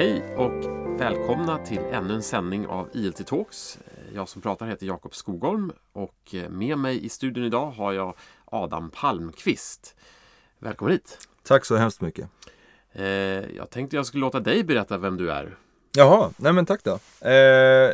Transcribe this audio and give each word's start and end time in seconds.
Hej 0.00 0.36
och 0.36 0.64
välkomna 1.00 1.58
till 1.58 1.78
ännu 1.78 2.14
en 2.14 2.22
sändning 2.22 2.66
av 2.66 2.88
ILT 2.92 3.26
Talks. 3.26 3.78
Jag 4.14 4.28
som 4.28 4.42
pratar 4.42 4.66
heter 4.66 4.86
Jakob 4.86 5.14
Skogholm 5.14 5.72
och 5.92 6.34
med 6.48 6.78
mig 6.78 7.04
i 7.04 7.08
studion 7.08 7.44
idag 7.44 7.70
har 7.70 7.92
jag 7.92 8.14
Adam 8.44 8.90
Palmqvist. 8.90 9.96
Välkommen 10.58 10.92
hit! 10.92 11.18
Tack 11.42 11.64
så 11.64 11.76
hemskt 11.76 12.00
mycket! 12.00 12.28
Eh, 12.92 13.04
jag 13.56 13.70
tänkte 13.70 13.96
jag 13.96 14.06
skulle 14.06 14.20
låta 14.20 14.40
dig 14.40 14.64
berätta 14.64 14.98
vem 14.98 15.16
du 15.16 15.30
är. 15.30 15.56
Jaha, 15.96 16.30
nej 16.36 16.52
men 16.52 16.66
tack 16.66 16.84
då. 16.84 16.98
Eh, 17.20 17.32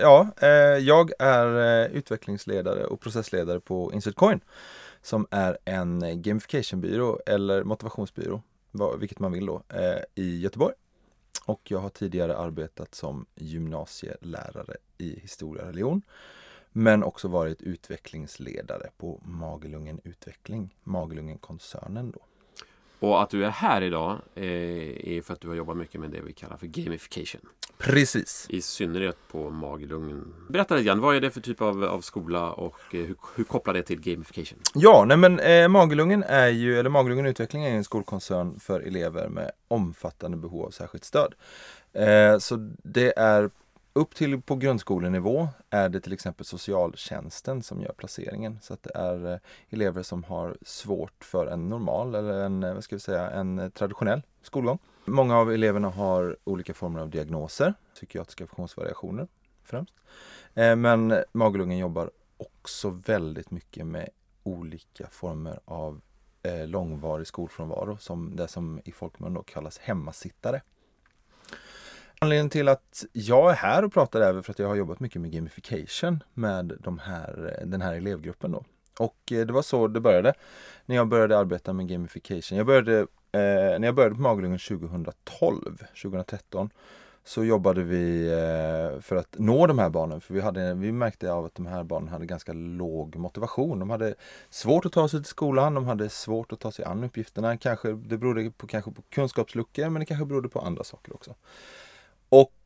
ja, 0.01 0.29
eh, 0.41 0.49
jag 0.79 1.11
är 1.19 1.83
eh, 1.85 1.97
utvecklingsledare 1.97 2.85
och 2.85 3.01
processledare 3.01 3.61
på 3.61 3.93
Insert 3.93 4.15
Coin 4.15 4.41
som 5.03 5.27
är 5.31 5.59
en 5.65 6.23
gamificationbyrå 6.23 7.21
eller 7.27 7.65
motivationsbyrå, 7.65 8.43
vilket 8.99 9.19
man 9.19 9.33
vill 9.33 9.47
då, 9.47 9.63
eh, 9.69 10.25
i 10.25 10.41
Göteborg. 10.41 10.75
Och 11.47 11.71
jag 11.71 11.79
har 11.79 11.89
tidigare 11.89 12.37
arbetat 12.37 12.95
som 12.95 13.27
gymnasielärare 13.35 14.77
i 14.99 15.21
historia 15.21 15.63
och 15.63 15.69
religion. 15.69 16.03
Men 16.73 17.03
också 17.03 17.29
varit 17.29 17.63
utvecklingsledare 17.63 18.91
på 18.97 19.21
Magelungen 19.25 20.01
Utveckling, 20.05 20.75
Magelungen-koncernen 20.85 22.11
då. 22.11 22.21
Och 23.01 23.23
att 23.23 23.31
du 23.31 23.45
är 23.45 23.51
här 23.51 23.83
idag 23.83 24.19
eh, 24.35 24.45
är 25.17 25.23
för 25.23 25.35
att 25.35 25.41
du 25.41 25.49
har 25.49 25.55
jobbat 25.55 25.77
mycket 25.77 26.01
med 26.01 26.11
det 26.11 26.21
vi 26.21 26.33
kallar 26.33 26.57
för 26.57 26.67
gamification. 26.67 27.41
Precis. 27.79 28.47
I 28.51 28.61
synnerhet 28.63 29.17
på 29.31 29.51
Magelungen. 29.51 30.35
Berätta 30.49 30.75
lite 30.75 30.87
grann, 30.87 31.01
vad 31.01 31.17
är 31.17 31.21
det 31.21 31.31
för 31.31 31.41
typ 31.41 31.63
av, 31.63 31.85
av 31.85 32.01
skola 32.01 32.53
och 32.53 32.95
eh, 32.95 33.01
hur, 33.01 33.17
hur 33.37 33.45
kopplar 33.45 33.75
det 33.75 33.83
till 33.83 34.01
gamification? 34.01 34.59
Ja, 34.75 35.05
nej 35.05 35.17
men 35.17 35.41
eh, 35.41 35.69
Magelungen 35.69 36.23
är 36.23 36.49
ju, 36.49 36.79
eller 36.79 36.91
Magelungen 36.91 37.27
Utveckling 37.27 37.65
är 37.65 37.77
en 37.77 37.85
skolkoncern 37.85 38.61
för 38.61 38.81
elever 38.81 39.29
med 39.29 39.51
omfattande 39.69 40.37
behov 40.37 40.67
av 40.67 40.71
särskilt 40.71 41.05
stöd. 41.05 41.35
Eh, 41.93 42.39
så 42.39 42.57
det 42.83 43.19
är 43.19 43.51
upp 43.97 44.15
till 44.15 44.43
på 44.43 44.57
grundskolenivå 44.57 45.49
är 45.71 45.89
det 45.89 46.01
till 46.01 46.13
exempel 46.13 46.47
socialtjänsten 46.47 47.63
som 47.63 47.83
gör 47.83 47.93
placeringen. 47.93 48.59
Så 48.63 48.73
att 48.73 48.83
det 48.83 48.95
är 48.95 49.33
eh, 49.33 49.39
elever 49.71 50.03
som 50.03 50.25
har 50.25 50.57
svårt 50.63 51.25
för 51.25 51.47
en 51.47 51.69
normal 51.69 52.15
eller 52.15 52.45
en, 52.45 52.63
eh, 52.63 52.75
vad 52.75 52.85
ska 52.85 52.97
vi 52.97 53.01
säga, 53.01 53.31
en 53.31 53.71
traditionell 53.71 54.23
skolgång. 54.43 54.79
Många 55.05 55.39
av 55.39 55.53
eleverna 55.53 55.89
har 55.89 56.37
olika 56.45 56.75
former 56.75 57.01
av 57.01 57.11
diagnoser, 57.11 57.75
psykiatriska 57.95 58.47
funktionsvariationer 58.47 59.29
främst. 59.63 59.95
Eh, 60.55 60.77
men 60.77 61.15
Magelungen 61.33 61.79
jobbar 61.79 62.11
också 62.37 62.91
väldigt 62.91 63.51
mycket 63.51 63.87
med 63.87 64.09
olika 64.43 65.07
former 65.11 65.61
av 65.65 66.01
långvarig 66.67 67.27
skolfrånvaro, 67.27 67.97
som 67.97 68.37
det 68.37 68.49
som 68.49 68.81
i 68.85 68.93
folkmun 68.93 69.35
då 69.35 69.43
kallas 69.43 69.79
hemmasittare. 69.79 70.61
Anledningen 72.19 72.51
till 72.51 72.69
att 72.69 73.05
jag 73.13 73.51
är 73.51 73.55
här 73.55 73.85
och 73.85 73.93
pratar 73.93 74.21
är 74.21 74.43
för 74.43 74.53
att 74.53 74.59
jag 74.59 74.69
har 74.69 74.75
jobbat 74.75 75.01
mycket 75.01 75.21
med 75.21 75.33
gamification 75.33 76.23
med 76.35 76.73
de 76.81 76.99
här, 76.99 77.63
den 77.67 77.83
här 77.83 77.95
elevgruppen 77.95 78.53
då. 78.53 78.65
Och 78.99 79.33
eh, 79.33 79.47
det 79.47 79.53
var 79.53 79.63
så 79.63 79.89
det 79.89 80.01
började. 80.01 80.35
När 80.87 80.97
jag 80.97 81.09
började 81.09 81.39
arbeta 81.39 81.73
med 81.73 81.89
gamification. 81.89 82.59
Jag 82.59 82.67
började, 82.67 83.01
eh, 83.01 83.09
när 83.79 83.85
jag 83.85 83.95
började 83.95 84.15
på 84.15 84.21
Magelungen 84.21 84.59
2012, 84.59 85.83
2013 86.03 86.71
så 87.25 87.45
jobbade 87.45 87.83
vi 87.83 88.27
eh, 88.27 89.01
för 89.01 89.17
att 89.17 89.39
nå 89.39 89.67
de 89.67 89.79
här 89.79 89.91
barnen. 89.91 90.21
För 90.21 90.35
vi, 90.35 90.41
hade, 90.41 90.75
vi 90.75 90.93
märkte 90.93 91.33
av 91.33 91.45
att 91.45 91.55
de 91.55 91.67
här 91.67 91.85
barnen 91.85 92.09
hade 92.09 92.27
ganska 92.27 92.53
låg 92.53 93.17
motivation. 93.17 93.79
De 93.79 93.91
hade 93.91 94.15
svårt 94.51 94.87
att 94.87 94.93
ta 94.93 95.09
sig 95.09 95.21
till 95.21 95.29
skolan, 95.29 95.75
de 95.75 95.87
hade 95.87 96.09
svårt 96.09 96.53
att 96.53 96.61
ta 96.61 96.73
sig 96.73 96.85
an 96.85 97.05
uppgifterna. 97.05 97.57
Kanske, 97.57 97.93
det 97.93 98.19
berodde 98.19 98.51
på, 98.51 98.67
kanske 98.67 98.91
på 98.91 99.03
kunskapsluckor 99.03 99.89
men 99.89 100.01
det 100.01 100.07
kanske 100.07 100.27
berodde 100.27 100.49
på 100.49 100.61
andra 100.61 100.85
saker 100.85 101.15
också. 101.15 101.35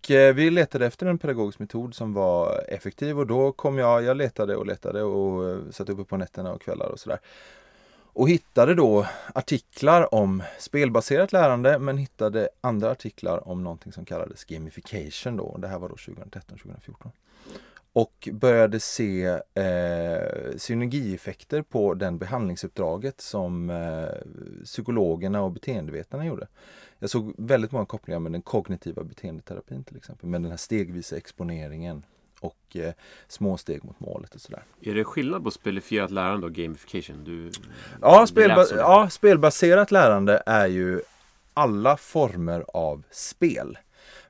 Och 0.01 0.11
eh, 0.11 0.35
vi 0.35 0.51
letade 0.51 0.87
efter 0.87 1.07
en 1.07 1.19
pedagogisk 1.19 1.59
metod 1.59 1.95
som 1.95 2.13
var 2.13 2.65
effektiv 2.69 3.19
och 3.19 3.27
då 3.27 3.53
kom 3.53 3.79
jag, 3.79 4.03
jag 4.03 4.17
letade 4.17 4.57
och 4.57 4.67
letade 4.67 5.03
och 5.03 5.49
eh, 5.49 5.59
satt 5.71 5.89
uppe 5.89 6.05
på 6.05 6.17
nätterna 6.17 6.53
och 6.53 6.63
kvällar 6.63 6.87
och 6.87 7.01
sådär. 7.01 7.19
Och 8.13 8.29
hittade 8.29 8.75
då 8.75 9.07
artiklar 9.35 10.15
om 10.15 10.43
spelbaserat 10.59 11.33
lärande 11.33 11.79
men 11.79 11.99
hittade 11.99 12.49
andra 12.61 12.91
artiklar 12.91 13.49
om 13.49 13.65
någonting 13.65 13.93
som 13.93 14.05
kallades 14.05 14.45
gamification 14.45 15.37
då. 15.37 15.57
Det 15.59 15.69
här 15.69 15.79
var 15.79 15.89
då 15.89 15.95
2013-2014. 15.95 17.11
Och 17.93 18.29
började 18.33 18.81
se 18.81 19.25
eh, 19.55 20.57
synergieffekter 20.57 21.63
på 21.63 21.95
den 21.95 22.19
behandlingsuppdraget 22.19 23.21
som 23.21 23.71
eh, 23.71 24.65
psykologerna 24.65 25.43
och 25.43 25.53
beteendevetarna 25.53 26.27
gjorde. 26.27 26.47
Jag 26.99 27.11
såg 27.11 27.35
väldigt 27.39 27.73
många 27.73 27.87
kopplingar 27.87 28.21
med 28.21 28.33
den 28.33 28.43
kognitiva 28.43 29.05
beteendeterapin 29.05 29.85
till 29.85 29.97
exempel. 29.97 30.29
Med 30.29 30.43
den 30.43 30.51
här 30.51 30.59
stegvisa 30.59 31.17
exponeringen 31.17 32.03
och 32.41 32.77
eh, 32.77 32.93
små 33.29 33.57
steg 33.57 33.85
mot 33.85 34.01
målet 34.01 34.35
och 34.35 34.41
sådär. 34.41 34.63
Är 34.81 34.95
det 34.95 35.05
skillnad 35.05 35.45
på 35.45 35.51
spelifierat 35.51 36.11
lärande 36.11 36.47
och 36.47 36.53
gamification? 36.53 37.25
Du, 37.25 37.51
ja, 38.01 38.27
spelba 38.27 38.67
ja, 38.77 39.09
spelbaserat 39.11 39.91
lärande 39.91 40.43
är 40.47 40.67
ju 40.67 41.01
alla 41.55 41.97
former 41.97 42.65
av 42.69 43.03
spel. 43.11 43.79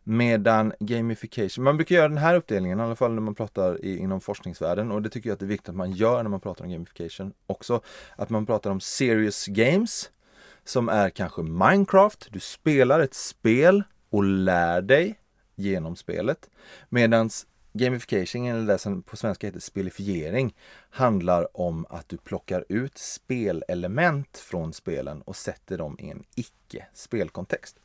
Medan 0.04 0.72
gamification, 0.80 1.64
man 1.64 1.76
brukar 1.76 1.94
göra 1.94 2.08
den 2.08 2.18
här 2.18 2.34
uppdelningen 2.34 2.80
i 2.80 2.82
alla 2.82 2.96
fall 2.96 3.14
när 3.14 3.22
man 3.22 3.34
pratar 3.34 3.84
i, 3.84 3.98
inom 3.98 4.20
forskningsvärlden 4.20 4.92
och 4.92 5.02
det 5.02 5.10
tycker 5.10 5.28
jag 5.28 5.34
att 5.34 5.40
det 5.40 5.46
är 5.46 5.48
viktigt 5.48 5.68
att 5.68 5.76
man 5.76 5.92
gör 5.92 6.22
när 6.22 6.30
man 6.30 6.40
pratar 6.40 6.64
om 6.64 6.70
gamification 6.70 7.32
också. 7.46 7.80
Att 8.16 8.30
man 8.30 8.46
pratar 8.46 8.70
om 8.70 8.80
serious 8.80 9.46
games 9.46 10.10
som 10.64 10.88
är 10.88 11.10
kanske 11.10 11.42
Minecraft. 11.42 12.28
Du 12.30 12.40
spelar 12.40 13.00
ett 13.00 13.14
spel 13.14 13.82
och 14.10 14.24
lär 14.24 14.82
dig 14.82 15.18
genom 15.54 15.96
spelet. 15.96 16.50
Medan 16.88 17.30
gamification, 17.72 18.46
eller 18.46 18.72
det 18.72 18.78
som 18.78 19.02
på 19.02 19.16
svenska 19.16 19.46
heter 19.46 19.60
spelifiering, 19.60 20.54
handlar 20.90 21.60
om 21.60 21.86
att 21.90 22.08
du 22.08 22.16
plockar 22.16 22.64
ut 22.68 22.98
spelelement 22.98 24.38
från 24.38 24.72
spelen 24.72 25.22
och 25.22 25.36
sätter 25.36 25.78
dem 25.78 25.96
i 25.98 26.10
en 26.10 26.24
icke-spelkontext. 26.34 27.76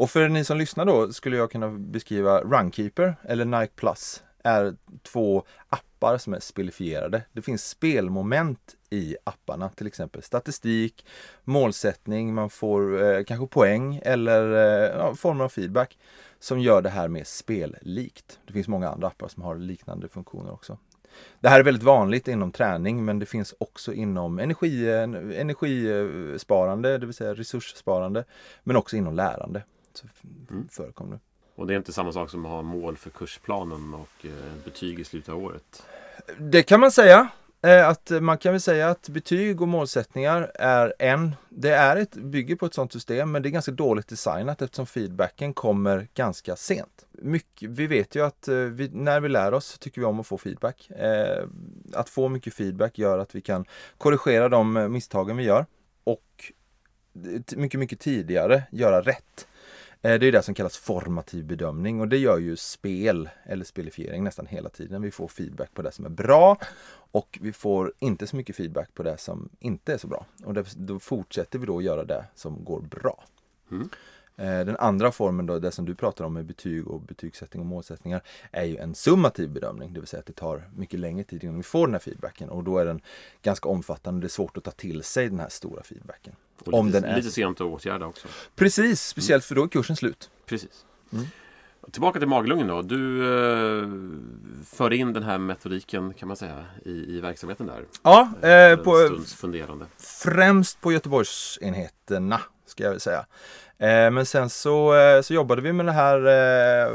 Och 0.00 0.10
för 0.10 0.28
ni 0.28 0.44
som 0.44 0.58
lyssnar 0.58 0.84
då 0.84 1.12
skulle 1.12 1.36
jag 1.36 1.50
kunna 1.50 1.70
beskriva 1.70 2.40
Runkeeper 2.40 3.16
eller 3.22 3.44
Nike 3.44 3.72
Plus 3.76 4.22
är 4.44 4.74
två 5.02 5.44
appar 5.68 6.18
som 6.18 6.34
är 6.34 6.40
spelifierade. 6.40 7.22
Det 7.32 7.42
finns 7.42 7.68
spelmoment 7.68 8.76
i 8.90 9.16
apparna, 9.24 9.68
till 9.68 9.86
exempel 9.86 10.22
statistik, 10.22 11.06
målsättning, 11.44 12.34
man 12.34 12.50
får 12.50 13.02
eh, 13.02 13.24
kanske 13.24 13.46
poäng 13.46 14.00
eller 14.02 14.52
eh, 14.52 14.98
ja, 14.98 15.14
former 15.14 15.44
av 15.44 15.48
feedback 15.48 15.98
som 16.38 16.60
gör 16.60 16.82
det 16.82 16.90
här 16.90 17.08
mer 17.08 17.24
spellikt. 17.24 18.38
Det 18.46 18.52
finns 18.52 18.68
många 18.68 18.88
andra 18.88 19.08
appar 19.08 19.28
som 19.28 19.42
har 19.42 19.56
liknande 19.56 20.08
funktioner 20.08 20.52
också. 20.52 20.78
Det 21.40 21.48
här 21.48 21.60
är 21.60 21.64
väldigt 21.64 21.82
vanligt 21.82 22.28
inom 22.28 22.52
träning 22.52 23.04
men 23.04 23.18
det 23.18 23.26
finns 23.26 23.54
också 23.58 23.92
inom 23.92 24.38
energi, 24.38 24.88
eh, 24.88 25.02
energisparande, 25.40 26.98
det 26.98 27.06
vill 27.06 27.14
säga 27.14 27.34
resurssparande, 27.34 28.24
men 28.64 28.76
också 28.76 28.96
inom 28.96 29.14
lärande. 29.14 29.62
Så 29.94 30.06
mm. 30.50 30.68
förekommer 30.68 31.12
det. 31.12 31.20
Och 31.54 31.66
det 31.66 31.74
är 31.74 31.76
inte 31.76 31.92
samma 31.92 32.12
sak 32.12 32.30
som 32.30 32.44
att 32.44 32.50
ha 32.50 32.62
mål 32.62 32.96
för 32.96 33.10
kursplanen 33.10 33.94
och 33.94 34.26
eh, 34.26 34.64
betyg 34.64 35.00
i 35.00 35.04
slutet 35.04 35.28
av 35.28 35.44
året? 35.44 35.82
Det 36.38 36.62
kan 36.62 36.80
man 36.80 36.92
säga. 36.92 37.28
Eh, 37.62 37.88
att 37.88 38.10
man 38.20 38.38
kan 38.38 38.52
väl 38.52 38.60
säga 38.60 38.88
att 38.88 39.08
betyg 39.08 39.60
och 39.60 39.68
målsättningar 39.68 40.52
är 40.54 40.94
en, 40.98 41.34
det 41.48 41.70
är 41.70 41.96
ett, 41.96 42.14
bygger 42.14 42.56
på 42.56 42.66
ett 42.66 42.74
sådant 42.74 42.92
system 42.92 43.32
men 43.32 43.42
det 43.42 43.48
är 43.48 43.50
ganska 43.50 43.72
dåligt 43.72 44.08
designat 44.08 44.62
eftersom 44.62 44.86
feedbacken 44.86 45.54
kommer 45.54 46.08
ganska 46.14 46.56
sent. 46.56 47.06
Mycket, 47.10 47.70
vi 47.70 47.86
vet 47.86 48.14
ju 48.14 48.24
att 48.24 48.48
eh, 48.48 48.56
vi, 48.56 48.88
när 48.92 49.20
vi 49.20 49.28
lär 49.28 49.54
oss 49.54 49.78
tycker 49.78 50.00
vi 50.00 50.06
om 50.06 50.20
att 50.20 50.26
få 50.26 50.38
feedback. 50.38 50.90
Att 51.92 52.08
få 52.08 52.28
mycket 52.28 52.54
feedback 52.54 52.98
gör 52.98 53.18
att 53.18 53.34
vi 53.34 53.40
kan 53.40 53.64
korrigera 53.98 54.48
de 54.48 54.92
misstagen 54.92 55.36
vi 55.36 55.44
gör 55.44 55.66
och 56.04 56.52
mycket, 57.56 57.80
mycket 57.80 58.00
tidigare 58.00 58.62
göra 58.70 59.00
rätt. 59.00 59.46
Eh, 60.02 60.18
det 60.18 60.26
är 60.26 60.32
det 60.32 60.42
som 60.42 60.54
kallas 60.54 60.76
formativ 60.76 61.44
bedömning 61.44 62.00
och 62.00 62.08
det 62.08 62.18
gör 62.18 62.38
ju 62.38 62.56
spel 62.56 63.28
eller 63.44 63.64
spelifiering 63.64 64.24
nästan 64.24 64.46
hela 64.46 64.68
tiden. 64.68 65.02
Vi 65.02 65.10
får 65.10 65.28
feedback 65.28 65.74
på 65.74 65.82
det 65.82 65.92
som 65.92 66.04
är 66.04 66.10
bra 66.10 66.58
och 67.12 67.38
vi 67.42 67.52
får 67.52 67.92
inte 67.98 68.26
så 68.26 68.36
mycket 68.36 68.56
feedback 68.56 68.94
på 68.94 69.02
det 69.02 69.18
som 69.18 69.48
inte 69.60 69.92
är 69.92 69.98
så 69.98 70.06
bra. 70.06 70.26
Och 70.44 70.54
då 70.76 70.98
fortsätter 70.98 71.58
vi 71.58 71.66
då 71.66 71.82
göra 71.82 72.04
det 72.04 72.24
som 72.34 72.64
går 72.64 72.80
bra. 72.80 73.24
Mm. 73.70 73.88
Eh, 74.36 74.66
den 74.66 74.76
andra 74.76 75.12
formen 75.12 75.46
då, 75.46 75.58
det 75.58 75.70
som 75.70 75.84
du 75.84 75.94
pratar 75.94 76.24
om 76.24 76.32
med 76.32 76.46
betyg 76.46 76.88
och 76.88 77.00
betygssättning 77.00 77.60
och 77.60 77.66
målsättningar, 77.66 78.22
är 78.50 78.64
ju 78.64 78.76
en 78.76 78.94
summativ 78.94 79.50
bedömning, 79.50 79.92
det 79.92 80.00
vill 80.00 80.06
säga 80.06 80.20
att 80.20 80.26
det 80.26 80.32
tar 80.32 80.70
mycket 80.76 81.00
längre 81.00 81.24
tid 81.24 81.44
innan 81.44 81.56
vi 81.56 81.62
får 81.62 81.86
den 81.86 81.94
här 81.94 82.00
feedbacken 82.00 82.48
och 82.48 82.64
då 82.64 82.78
är 82.78 82.84
den 82.84 83.00
ganska 83.42 83.68
omfattande. 83.68 84.20
Det 84.20 84.26
är 84.26 84.28
svårt 84.28 84.56
att 84.56 84.64
ta 84.64 84.70
till 84.70 85.02
sig 85.02 85.28
den 85.28 85.40
här 85.40 85.48
stora 85.48 85.82
feedbacken. 85.82 86.34
Och 86.60 86.74
om 86.74 86.86
lite, 86.86 87.00
den 87.00 87.10
är... 87.10 87.16
lite 87.16 87.30
sent 87.30 87.60
att 87.60 87.66
åtgärda 87.66 88.06
också. 88.06 88.28
Precis, 88.56 89.02
speciellt 89.02 89.44
mm. 89.44 89.48
för 89.48 89.54
då 89.54 89.64
är 89.64 89.68
kursen 89.68 89.96
slut. 89.96 90.30
Precis. 90.46 90.84
Mm. 91.12 91.26
Tillbaka 91.90 92.18
till 92.18 92.28
maglungen 92.28 92.66
då. 92.66 92.82
Du 92.82 93.20
eh, 93.22 93.88
för 94.64 94.92
in 94.92 95.12
den 95.12 95.22
här 95.22 95.38
metodiken 95.38 96.14
kan 96.14 96.28
man 96.28 96.36
säga 96.36 96.64
i, 96.84 97.16
i 97.16 97.20
verksamheten 97.20 97.66
där. 97.66 97.84
Ja, 98.02 98.48
eh, 98.48 98.76
på, 98.76 99.20
funderande. 99.36 99.86
främst 99.98 100.80
på 100.80 100.92
Göteborgsenheterna 100.92 102.40
ska 102.66 102.84
jag 102.84 103.00
säga. 103.00 103.26
Eh, 103.78 104.10
men 104.10 104.26
sen 104.26 104.50
så, 104.50 104.94
eh, 104.94 105.22
så 105.22 105.34
jobbade 105.34 105.62
vi 105.62 105.72
med 105.72 105.86
det 105.86 105.92
här, 105.92 106.16
eh, 106.16 106.92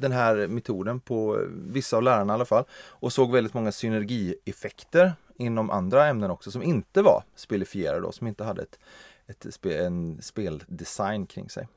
den 0.00 0.12
här 0.12 0.46
metoden 0.46 1.00
på 1.00 1.40
vissa 1.50 1.96
av 1.96 2.02
lärarna 2.02 2.32
i 2.32 2.34
alla 2.34 2.44
fall 2.44 2.64
och 2.88 3.12
såg 3.12 3.32
väldigt 3.32 3.54
många 3.54 3.72
synergieffekter 3.72 5.12
inom 5.38 5.70
andra 5.70 6.06
ämnen 6.06 6.30
också 6.30 6.50
som 6.50 6.62
inte 6.62 7.02
var 7.02 7.24
spelifierade 7.34 8.00
då, 8.00 8.12
som 8.12 8.26
inte 8.26 8.44
hade 8.44 8.62
ett, 8.62 8.78
ett 9.26 9.54
spe, 9.54 9.84
en 9.84 10.22
speldesign 10.22 11.26
kring 11.26 11.50
sig. 11.50 11.68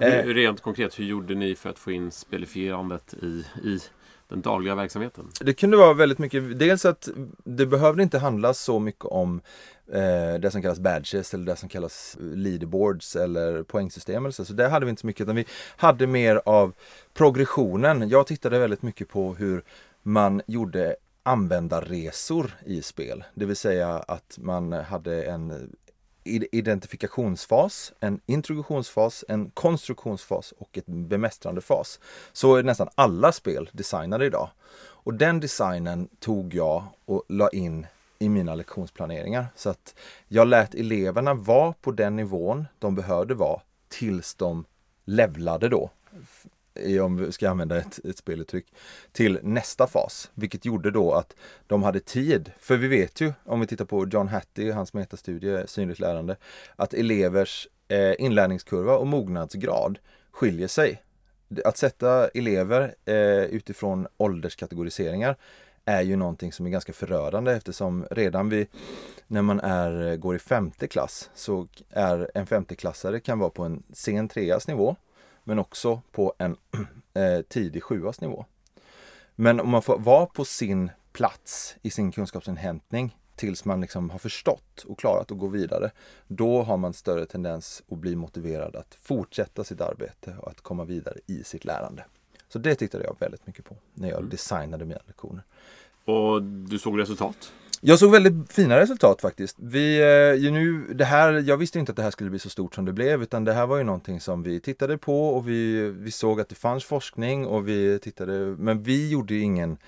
Hur, 0.00 0.34
rent 0.34 0.60
konkret, 0.60 0.98
hur 0.98 1.04
gjorde 1.04 1.34
ni 1.34 1.54
för 1.54 1.70
att 1.70 1.78
få 1.78 1.90
in 1.90 2.10
spelifierandet 2.10 3.14
i, 3.14 3.44
i 3.64 3.80
den 4.28 4.40
dagliga 4.40 4.74
verksamheten? 4.74 5.28
Det 5.40 5.54
kunde 5.54 5.76
vara 5.76 5.94
väldigt 5.94 6.18
mycket, 6.18 6.58
dels 6.58 6.84
att 6.84 7.08
det 7.44 7.66
behövde 7.66 8.02
inte 8.02 8.18
handla 8.18 8.54
så 8.54 8.78
mycket 8.78 9.04
om 9.04 9.40
eh, 9.92 10.40
det 10.40 10.50
som 10.50 10.62
kallas 10.62 10.80
badges 10.80 11.34
eller 11.34 11.46
det 11.46 11.56
som 11.56 11.68
kallas 11.68 12.16
leaderboards 12.20 13.16
eller 13.16 13.62
poängsystem 13.62 14.24
eller 14.24 14.32
så. 14.32 14.44
Så 14.44 14.52
det 14.52 14.68
hade 14.68 14.86
vi 14.86 14.90
inte 14.90 15.00
så 15.00 15.06
mycket 15.06 15.22
utan 15.22 15.36
vi 15.36 15.46
hade 15.76 16.06
mer 16.06 16.42
av 16.44 16.72
progressionen. 17.14 18.08
Jag 18.08 18.26
tittade 18.26 18.58
väldigt 18.58 18.82
mycket 18.82 19.08
på 19.08 19.34
hur 19.34 19.62
man 20.02 20.42
gjorde 20.46 20.96
användarresor 21.28 22.56
i 22.66 22.82
spel. 22.82 23.24
Det 23.34 23.46
vill 23.46 23.56
säga 23.56 23.88
att 23.88 24.38
man 24.40 24.72
hade 24.72 25.24
en 25.24 25.76
identifikationsfas, 26.24 27.92
en 28.00 28.20
introduktionsfas, 28.26 29.24
en 29.28 29.50
konstruktionsfas 29.50 30.52
och 30.52 30.78
ett 30.78 30.86
bemästrande 30.86 31.60
fas. 31.60 32.00
Så 32.32 32.56
är 32.56 32.62
nästan 32.62 32.88
alla 32.94 33.32
spel 33.32 33.70
designade 33.72 34.26
idag. 34.26 34.50
Och 34.78 35.14
den 35.14 35.40
designen 35.40 36.08
tog 36.18 36.54
jag 36.54 36.84
och 37.04 37.24
la 37.28 37.48
in 37.48 37.86
i 38.18 38.28
mina 38.28 38.54
lektionsplaneringar. 38.54 39.46
Så 39.54 39.70
att 39.70 39.94
jag 40.28 40.48
lät 40.48 40.74
eleverna 40.74 41.34
vara 41.34 41.72
på 41.72 41.90
den 41.90 42.16
nivån 42.16 42.66
de 42.78 42.94
behövde 42.94 43.34
vara 43.34 43.60
tills 43.88 44.34
de 44.34 44.64
levlade 45.04 45.68
då 45.68 45.90
om 47.00 47.16
vi 47.16 47.32
ska 47.32 47.50
använda 47.50 47.76
ett, 47.76 48.04
ett 48.04 48.18
speluttryck, 48.18 48.66
till 49.12 49.38
nästa 49.42 49.86
fas. 49.86 50.30
Vilket 50.34 50.64
gjorde 50.64 50.90
då 50.90 51.12
att 51.12 51.34
de 51.66 51.82
hade 51.82 52.00
tid. 52.00 52.52
För 52.60 52.76
vi 52.76 52.88
vet 52.88 53.20
ju, 53.20 53.32
om 53.44 53.60
vi 53.60 53.66
tittar 53.66 53.84
på 53.84 54.08
John 54.08 54.28
Hattie, 54.28 54.72
hans 54.72 54.92
metastudie 54.92 55.66
Synligt 55.66 56.00
lärande, 56.00 56.36
att 56.76 56.94
elevers 56.94 57.68
eh, 57.88 58.14
inlärningskurva 58.18 58.96
och 58.96 59.06
mognadsgrad 59.06 59.98
skiljer 60.30 60.68
sig. 60.68 61.02
Att 61.64 61.76
sätta 61.76 62.28
elever 62.28 62.94
eh, 63.04 63.44
utifrån 63.44 64.06
ålderskategoriseringar 64.16 65.36
är 65.84 66.02
ju 66.02 66.16
någonting 66.16 66.52
som 66.52 66.66
är 66.66 66.70
ganska 66.70 66.92
förödande 66.92 67.52
eftersom 67.52 68.06
redan 68.10 68.48
vid, 68.48 68.66
när 69.26 69.42
man 69.42 69.60
är, 69.60 70.16
går 70.16 70.36
i 70.36 70.38
femte 70.38 70.86
klass 70.86 71.30
så 71.34 71.68
är 71.90 72.30
en 72.34 72.46
femteklassare 72.46 73.20
kan 73.20 73.38
vara 73.38 73.50
på 73.50 73.64
en 73.64 73.82
sen 73.92 74.28
treas 74.28 74.68
nivå 74.68 74.96
men 75.48 75.58
också 75.58 76.00
på 76.12 76.34
en 76.38 76.56
eh, 77.14 77.42
tidig 77.48 77.82
sjuas 77.82 78.20
nivå. 78.20 78.44
Men 79.34 79.60
om 79.60 79.70
man 79.70 79.82
får 79.82 79.98
vara 79.98 80.26
på 80.26 80.44
sin 80.44 80.90
plats 81.12 81.76
i 81.82 81.90
sin 81.90 82.12
kunskapsinhämtning 82.12 83.16
tills 83.36 83.64
man 83.64 83.80
liksom 83.80 84.10
har 84.10 84.18
förstått 84.18 84.84
och 84.88 84.98
klarat 84.98 85.32
att 85.32 85.38
gå 85.38 85.46
vidare, 85.46 85.90
då 86.26 86.62
har 86.62 86.76
man 86.76 86.92
större 86.92 87.26
tendens 87.26 87.82
att 87.90 87.98
bli 87.98 88.16
motiverad 88.16 88.76
att 88.76 88.98
fortsätta 89.00 89.64
sitt 89.64 89.80
arbete 89.80 90.36
och 90.38 90.50
att 90.50 90.60
komma 90.60 90.84
vidare 90.84 91.18
i 91.26 91.44
sitt 91.44 91.64
lärande. 91.64 92.04
Så 92.48 92.58
det 92.58 92.74
tittade 92.74 93.04
jag 93.04 93.16
väldigt 93.18 93.46
mycket 93.46 93.64
på 93.64 93.76
när 93.94 94.08
jag 94.08 94.18
mm. 94.18 94.30
designade 94.30 94.84
mina 94.84 95.00
lektioner. 95.06 95.42
Och 96.04 96.42
du 96.42 96.78
såg 96.78 96.98
resultat? 96.98 97.52
Jag 97.80 97.98
såg 97.98 98.10
väldigt 98.10 98.52
fina 98.52 98.80
resultat 98.80 99.20
faktiskt. 99.20 99.56
Vi, 99.60 99.98
eh, 100.44 100.52
nu, 100.52 100.94
det 100.94 101.04
här, 101.04 101.32
jag 101.32 101.56
visste 101.56 101.78
inte 101.78 101.92
att 101.92 101.96
det 101.96 102.02
här 102.02 102.10
skulle 102.10 102.30
bli 102.30 102.38
så 102.38 102.50
stort 102.50 102.74
som 102.74 102.84
det 102.84 102.92
blev 102.92 103.22
utan 103.22 103.44
det 103.44 103.52
här 103.52 103.66
var 103.66 103.76
ju 103.78 103.84
någonting 103.84 104.20
som 104.20 104.42
vi 104.42 104.60
tittade 104.60 104.98
på 104.98 105.28
och 105.28 105.48
vi, 105.48 105.90
vi 105.90 106.10
såg 106.10 106.40
att 106.40 106.48
det 106.48 106.54
fanns 106.54 106.84
forskning 106.84 107.46
och 107.46 107.68
vi 107.68 107.98
tittade, 107.98 108.32
men 108.58 108.82
vi 108.82 109.10
gjorde 109.10 109.34
ingen, 109.34 109.78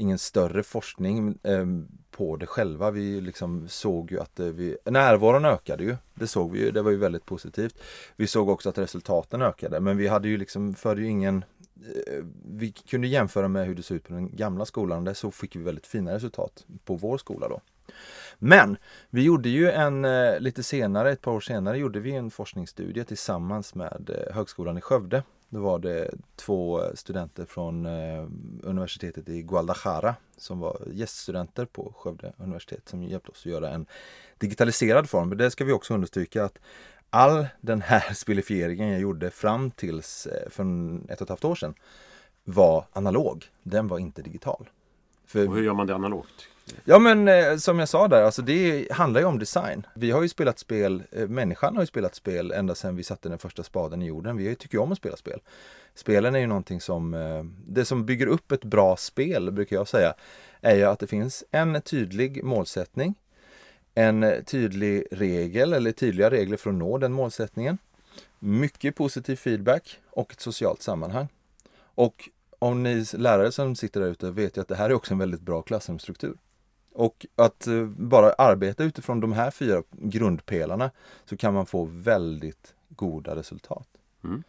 ingen 0.00 0.18
större 0.18 0.62
forskning 0.62 1.38
ehm, 1.42 1.88
på 2.10 2.36
det 2.36 2.46
själva. 2.46 2.90
Vi 2.90 3.20
liksom 3.20 3.68
såg 3.68 4.10
ju 4.12 4.20
att 4.20 4.40
eh, 4.40 4.46
vi, 4.46 4.76
närvaron 4.84 5.44
ökade 5.44 5.84
ju. 5.84 5.96
Det 6.14 6.26
såg 6.26 6.52
vi 6.52 6.60
ju, 6.60 6.70
det 6.70 6.82
var 6.82 6.90
ju 6.90 6.96
väldigt 6.96 7.26
positivt. 7.26 7.82
Vi 8.16 8.26
såg 8.26 8.48
också 8.48 8.68
att 8.68 8.78
resultaten 8.78 9.42
ökade 9.42 9.80
men 9.80 9.96
vi 9.96 10.08
hade 10.08 10.28
ju 10.28 10.36
liksom, 10.36 10.74
förde 10.74 11.00
ju 11.02 11.08
ingen 11.08 11.44
eh, 11.76 12.24
vi 12.44 12.72
kunde 12.72 13.08
jämföra 13.08 13.48
med 13.48 13.66
hur 13.66 13.74
det 13.74 13.82
såg 13.82 13.96
ut 13.96 14.08
på 14.08 14.12
den 14.12 14.36
gamla 14.36 14.64
skolan. 14.64 15.04
Där 15.04 15.14
så 15.14 15.30
fick 15.30 15.56
vi 15.56 15.62
väldigt 15.62 15.86
fina 15.86 16.14
resultat 16.14 16.66
på 16.84 16.94
vår 16.94 17.18
skola 17.18 17.48
då. 17.48 17.60
Men 18.38 18.76
vi 19.10 19.22
gjorde 19.22 19.48
ju 19.48 19.70
en, 19.70 20.04
eh, 20.04 20.40
lite 20.40 20.62
senare, 20.62 21.12
ett 21.12 21.20
par 21.20 21.32
år 21.32 21.40
senare, 21.40 21.78
gjorde 21.78 22.00
vi 22.00 22.12
en 22.12 22.30
forskningsstudie 22.30 23.04
tillsammans 23.04 23.74
med 23.74 24.10
Högskolan 24.32 24.78
i 24.78 24.80
Skövde. 24.80 25.22
Då 25.52 25.60
var 25.60 25.78
det 25.78 26.10
två 26.36 26.82
studenter 26.94 27.44
från 27.44 27.86
eh, 27.86 28.26
universitetet 28.62 29.28
i 29.28 29.42
Guadalajara 29.42 30.14
som 30.36 30.60
var 30.60 30.82
gäststudenter 30.92 31.64
på 31.64 31.92
Skövde 31.96 32.32
universitet 32.36 32.88
som 32.88 33.02
hjälpte 33.02 33.30
oss 33.30 33.46
att 33.46 33.52
göra 33.52 33.70
en 33.70 33.86
digitaliserad 34.38 35.10
form. 35.10 35.28
Men 35.28 35.38
det 35.38 35.50
ska 35.50 35.64
vi 35.64 35.72
också 35.72 35.94
understryka 35.94 36.44
att 36.44 36.58
all 37.10 37.46
den 37.60 37.82
här 37.82 38.12
spelifieringen 38.14 38.88
jag 38.88 39.00
gjorde 39.00 39.30
fram 39.30 39.70
tills 39.70 40.26
eh, 40.26 40.50
för 40.50 40.64
ett 41.08 41.20
och 41.20 41.22
ett 41.22 41.28
halvt 41.28 41.44
år 41.44 41.54
sedan 41.54 41.74
var 42.44 42.84
analog. 42.92 43.44
Den 43.62 43.88
var 43.88 43.98
inte 43.98 44.22
digital. 44.22 44.70
För, 45.26 45.48
och 45.48 45.54
hur 45.54 45.62
gör 45.62 45.74
man 45.74 45.86
det 45.86 45.94
analogt? 45.94 46.48
Ja 46.84 46.98
men 46.98 47.28
eh, 47.28 47.56
som 47.56 47.78
jag 47.78 47.88
sa 47.88 48.08
där, 48.08 48.22
alltså 48.22 48.42
det 48.42 48.92
handlar 48.92 49.20
ju 49.20 49.26
om 49.26 49.38
design. 49.38 49.86
Vi 49.94 50.10
har 50.10 50.22
ju 50.22 50.28
spelat 50.28 50.58
spel, 50.58 51.02
eh, 51.12 51.28
människan 51.28 51.76
har 51.76 51.82
ju 51.82 51.86
spelat 51.86 52.14
spel 52.14 52.52
ända 52.52 52.74
sedan 52.74 52.96
vi 52.96 53.02
satte 53.02 53.28
den 53.28 53.38
första 53.38 53.62
spaden 53.62 54.02
i 54.02 54.06
jorden. 54.06 54.36
Vi 54.36 54.54
tycker 54.54 54.74
ju 54.74 54.82
om 54.82 54.92
att 54.92 54.98
spela 54.98 55.16
spel. 55.16 55.40
Spelen 55.94 56.34
är 56.34 56.38
ju 56.38 56.46
någonting 56.46 56.80
som, 56.80 57.14
eh, 57.14 57.44
det 57.66 57.84
som 57.84 58.06
bygger 58.06 58.26
upp 58.26 58.52
ett 58.52 58.64
bra 58.64 58.96
spel 58.96 59.50
brukar 59.50 59.76
jag 59.76 59.88
säga, 59.88 60.14
är 60.60 60.76
ju 60.76 60.84
att 60.84 60.98
det 60.98 61.06
finns 61.06 61.44
en 61.50 61.82
tydlig 61.82 62.44
målsättning 62.44 63.14
en 63.94 64.44
tydlig 64.46 65.06
regel 65.10 65.72
eller 65.72 65.92
tydliga 65.92 66.30
regler 66.30 66.56
för 66.56 66.70
att 66.70 66.76
nå 66.76 66.98
den 66.98 67.12
målsättningen. 67.12 67.78
Mycket 68.38 68.96
positiv 68.96 69.36
feedback 69.36 69.98
och 70.10 70.32
ett 70.32 70.40
socialt 70.40 70.82
sammanhang. 70.82 71.28
Och 71.94 72.28
om 72.58 72.82
ni 72.82 73.04
lärare 73.12 73.52
som 73.52 73.76
sitter 73.76 74.00
där 74.00 74.08
ute 74.08 74.30
vet 74.30 74.56
ju 74.56 74.60
att 74.60 74.68
det 74.68 74.76
här 74.76 74.90
är 74.90 74.94
också 74.94 75.14
en 75.14 75.18
väldigt 75.18 75.40
bra 75.40 75.62
klassrumsstruktur. 75.62 76.36
Och 76.92 77.26
att 77.36 77.66
eh, 77.66 77.84
bara 77.84 78.32
arbeta 78.32 78.84
utifrån 78.84 79.20
de 79.20 79.32
här 79.32 79.50
fyra 79.50 79.82
grundpelarna 79.90 80.90
så 81.24 81.36
kan 81.36 81.54
man 81.54 81.66
få 81.66 81.84
väldigt 81.84 82.74
goda 82.88 83.36
resultat. 83.36 83.88
Mm. 84.24 84.42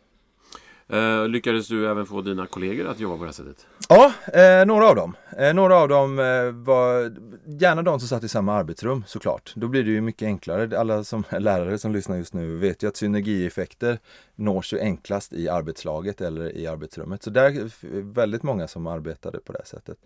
Eh, 0.92 1.28
lyckades 1.28 1.68
du 1.68 1.90
även 1.90 2.06
få 2.06 2.22
dina 2.22 2.46
kollegor 2.46 2.88
att 2.88 3.00
jobba 3.00 3.18
på 3.18 3.24
det 3.24 3.28
här 3.28 3.34
sättet? 3.34 3.68
Ja, 3.90 4.14
eh, 4.34 4.66
några 4.66 4.90
av 4.90 4.96
dem. 4.96 5.16
Eh, 5.38 5.54
några 5.54 5.78
av 5.78 5.88
dem 5.88 6.20
eh, 6.20 6.52
var 6.52 7.14
gärna 7.46 7.82
de 7.82 8.00
som 8.00 8.08
satt 8.08 8.24
i 8.24 8.28
samma 8.28 8.54
arbetsrum 8.54 9.04
såklart. 9.08 9.54
Då 9.56 9.68
blir 9.68 9.84
det 9.84 9.92
ju 9.92 10.02
mycket 10.02 10.26
enklare. 10.26 10.80
Alla 10.80 11.04
som 11.04 11.24
är 11.30 11.40
lärare 11.40 11.78
som 11.78 11.94
lyssnar 11.94 12.18
just 12.18 12.34
nu 12.34 12.58
vet 12.58 12.84
ju 12.84 12.88
att 12.88 12.98
synergieffekter 12.98 14.00
nås 14.36 14.74
ju 14.74 14.80
enklast 14.80 15.34
i 15.34 15.50
arbetslaget 15.50 16.22
eller 16.22 16.58
i 16.58 16.68
arbetsrummet. 16.68 17.24
Så 17.24 17.30
där 17.30 17.44
är 17.44 17.72
väldigt 18.14 18.44
många 18.44 18.68
som 18.68 18.88
arbetade 18.88 19.40
på 19.40 19.54
det 19.54 19.66
sättet. 19.66 19.98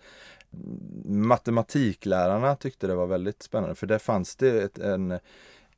Matematiklärarna 1.06 2.56
tyckte 2.56 2.88
det 2.88 2.96
var 2.96 3.08
väldigt 3.08 3.44
spännande 3.44 3.76
för 3.76 3.88
där 3.88 4.00
fanns 4.00 4.36
det 4.36 4.64
ett, 4.64 4.78
en 4.78 5.20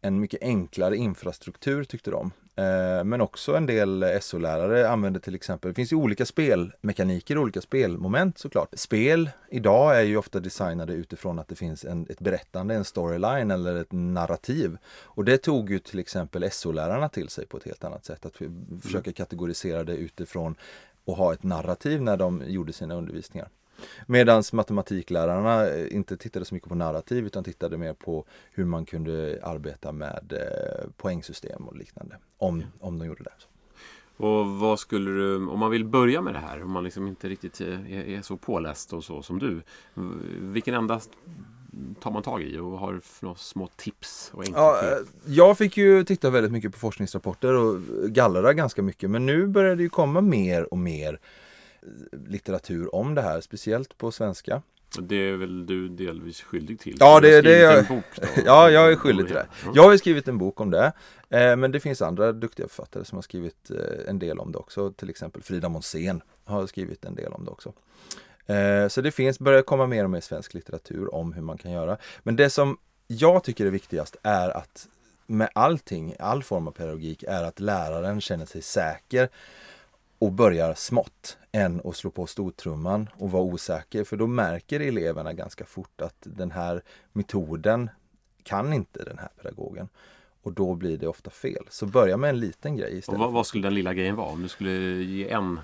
en 0.02 0.20
mycket 0.20 0.42
enklare 0.42 0.98
infrastruktur 0.98 1.84
tyckte 1.84 2.12
de. 2.12 2.32
Eh, 2.56 3.04
men 3.04 3.22
också 3.22 3.56
en 3.56 3.66
del 3.66 4.06
SO-lärare 4.22 4.90
använder 4.90 5.20
till 5.20 5.36
exempel, 5.36 5.72
det 5.72 5.76
finns 5.76 5.92
ju 5.92 5.96
olika 5.96 6.26
spelmekaniker, 6.26 7.38
olika 7.38 7.62
spelmoment 7.62 8.38
såklart. 8.38 8.70
Spel 8.74 9.30
idag 9.50 10.00
är 10.00 10.04
ju 10.04 10.18
ofta 10.18 10.40
designade 10.40 10.94
utifrån 10.94 11.40
att 11.40 11.48
det 11.48 11.56
finns 11.56 11.86
en, 11.86 12.08
ett 12.10 12.20
berättande, 12.20 12.76
en 12.76 12.86
storyline 12.86 13.52
eller 13.52 13.76
ett 13.76 13.92
narrativ. 13.92 14.78
Och 15.04 15.26
det 15.26 15.38
tog 15.38 15.70
ju 15.70 15.80
till 15.80 16.00
exempel 16.00 16.52
SO-lärarna 16.52 17.10
till 17.10 17.30
sig 17.30 17.46
på 17.46 17.58
ett 17.58 17.64
helt 17.64 17.84
annat 17.84 18.06
sätt. 18.06 18.26
Att 18.26 18.36
försöka 18.82 19.14
kategorisera 19.14 19.84
det 19.84 19.96
utifrån 19.96 20.56
och 21.06 21.16
ha 21.16 21.34
ett 21.34 21.44
narrativ 21.44 22.02
när 22.02 22.18
de 22.18 22.44
gjorde 22.48 22.74
sina 22.74 22.96
undervisningar. 22.96 23.50
Medan 24.06 24.44
matematiklärarna 24.54 25.68
eh, 25.68 25.96
inte 25.96 26.18
tittade 26.18 26.46
så 26.46 26.54
mycket 26.54 26.70
på 26.70 26.76
narrativ 26.76 27.26
utan 27.26 27.44
tittade 27.44 27.78
mer 27.78 27.94
på 27.94 28.26
hur 28.52 28.66
man 28.66 28.86
kunde 28.86 29.40
arbeta 29.44 29.92
med 29.92 30.34
eh, 30.34 30.90
poängsystem 30.98 31.68
och 31.68 31.76
liknande. 31.76 32.16
Om, 32.38 32.64
om 32.80 33.00
de 33.00 33.06
gjorde 33.06 33.24
det. 33.24 33.32
Och 34.18 34.48
vad 34.48 34.80
skulle 34.80 35.12
du, 35.12 35.36
om 35.36 35.60
man 35.60 35.72
vill 35.72 35.86
börja 35.86 36.22
med 36.22 36.34
det 36.34 36.40
här, 36.40 36.64
om 36.64 36.72
man 36.72 36.84
liksom 36.84 37.08
inte 37.08 37.30
riktigt 37.30 37.62
är, 37.62 37.90
är 37.90 38.22
så 38.22 38.38
påläst 38.38 38.94
och 38.94 39.04
så 39.04 39.22
som 39.22 39.40
du. 39.40 39.62
Vilken 40.40 40.74
enda 40.74 41.00
tar 42.00 42.12
man 42.12 42.24
tag 42.24 42.44
i 42.44 42.58
och 42.58 42.80
har 42.80 43.00
för 43.04 43.26
några 43.26 43.38
små 43.38 43.68
tips? 43.76 44.32
Och 44.34 44.44
ja, 44.54 44.82
eh, 44.84 44.98
jag 45.26 45.58
fick 45.58 45.78
ju 45.78 46.04
titta 46.04 46.30
väldigt 46.30 46.52
mycket 46.52 46.72
på 46.72 46.80
forskningsrapporter 46.80 47.54
och 47.54 47.80
gallra 48.10 48.54
ganska 48.54 48.82
mycket 48.82 49.10
men 49.10 49.26
nu 49.26 49.48
börjar 49.48 49.76
det 49.76 49.84
ju 49.84 49.90
komma 49.90 50.22
mer 50.22 50.74
och 50.74 50.78
mer 50.78 51.20
litteratur 52.28 52.96
om 52.96 53.16
det 53.16 53.22
här, 53.22 53.42
speciellt 53.42 53.98
på 53.98 54.12
svenska. 54.12 54.62
Det 55.00 55.16
är 55.16 55.34
väl 55.38 55.66
du 55.66 55.88
delvis 55.90 56.42
skyldig 56.42 56.80
till? 56.80 56.98
Ja, 57.00 57.20
det- 57.20 57.42
det 57.42 57.60
jag. 57.60 57.78
en 57.80 57.86
bok 57.86 58.04
då, 58.16 58.28
Ja, 58.46 58.70
jag 58.70 58.92
är 58.92 58.96
skyldig 58.96 59.26
till 59.26 59.36
det. 59.36 59.48
Ja. 59.66 59.72
Jag 59.76 59.84
har 59.84 59.98
skrivit 59.98 60.28
en 60.28 60.38
bok 60.38 60.60
om 60.62 60.72
det. 60.72 60.92
Eh, 61.30 61.56
men 61.56 61.72
det 61.72 61.80
finns 61.80 62.02
andra 62.02 62.32
duktiga 62.32 62.68
författare 62.68 63.06
som 63.06 63.16
har 63.18 63.22
skrivit 63.24 63.72
eh, 63.72 64.10
en 64.10 64.20
del 64.20 64.40
om 64.40 64.52
det 64.52 64.58
också. 64.58 64.92
Till 64.92 65.10
exempel 65.10 65.44
Frida 65.44 65.70
Monsén 65.70 66.22
har 66.46 66.68
skrivit 66.68 67.06
en 67.06 67.16
del 67.16 67.34
om 67.34 67.46
det 67.46 67.52
också. 67.52 67.74
Eh, 68.46 68.88
så 68.88 69.02
det 69.02 69.12
finns, 69.12 69.40
börjar 69.40 69.62
komma 69.62 69.88
mer 69.88 70.04
och 70.04 70.10
mer 70.10 70.22
svensk 70.22 70.54
litteratur 70.54 71.14
om 71.16 71.34
hur 71.34 71.42
man 71.42 71.58
kan 71.58 71.72
göra. 71.72 71.98
Men 72.24 72.36
det 72.36 72.50
som 72.50 72.78
jag 73.08 73.44
tycker 73.44 73.66
är 73.66 73.70
viktigast 73.70 74.16
är 74.24 74.50
att 74.58 74.88
med 75.28 75.50
allting, 75.56 76.16
all 76.20 76.44
form 76.44 76.68
av 76.68 76.72
pedagogik, 76.72 77.24
är 77.24 77.44
att 77.44 77.60
läraren 77.60 78.22
känner 78.22 78.46
sig 78.46 78.62
säker 78.62 79.30
och 80.20 80.32
börjar 80.32 80.74
smått 80.74 81.38
än 81.52 81.82
att 81.86 81.96
slå 81.96 82.10
på 82.12 82.28
stortrumman 82.28 83.10
och 83.18 83.32
vara 83.32 83.44
osäker. 83.44 84.04
För 84.04 84.18
då 84.18 84.28
märker 84.28 84.80
eleverna 84.80 85.34
ganska 85.34 85.66
fort 85.66 86.02
att 86.02 86.16
den 86.20 86.52
här 86.52 86.82
metoden 87.14 87.90
kan 88.44 88.74
inte 88.74 89.04
den 89.04 89.18
här 89.18 89.30
pedagogen. 89.42 89.90
Och 90.42 90.54
då 90.54 90.76
blir 90.76 90.98
det 90.98 91.08
ofta 91.08 91.30
fel. 91.30 91.66
Så 91.70 91.86
börja 91.86 92.18
med 92.18 92.30
en 92.30 92.40
liten 92.40 92.76
grej 92.78 92.92
Och 92.92 92.98
istället. 92.98 93.20
vad, 93.20 93.32
vad 93.32 93.48
skulle 93.48 93.64
den 93.68 93.74
lilla 93.76 93.94
grejen 93.94 94.16
vara? 94.16 94.28
Om 94.30 94.42
du 94.44 94.48
skulle 94.50 94.72
ge 95.04 95.30
en 95.30 95.58